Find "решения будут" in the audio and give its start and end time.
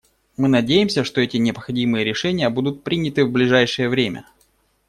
2.03-2.81